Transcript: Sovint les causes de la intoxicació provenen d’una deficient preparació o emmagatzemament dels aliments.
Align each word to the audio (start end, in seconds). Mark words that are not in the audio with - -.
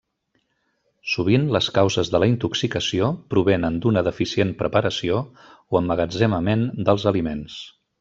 Sovint 1.15 1.45
les 1.57 1.67
causes 1.75 2.09
de 2.15 2.21
la 2.23 2.29
intoxicació 2.31 3.11
provenen 3.35 3.79
d’una 3.85 4.05
deficient 4.11 4.57
preparació 4.65 5.23
o 5.75 5.83
emmagatzemament 5.85 6.69
dels 6.91 7.11
aliments. 7.17 7.65